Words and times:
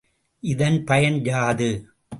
இதன் 0.43 0.79
பயன் 0.83 1.19
யாது? 1.23 1.69